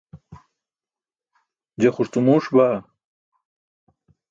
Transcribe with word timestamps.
je 1.81 1.89
xurcumuuṣ 1.95 2.45
baa 2.55 2.75